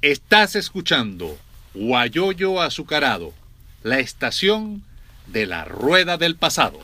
[0.00, 1.36] Estás escuchando
[1.74, 3.32] Guayoyo Azucarado,
[3.82, 4.84] la estación
[5.26, 6.78] de la rueda del pasado.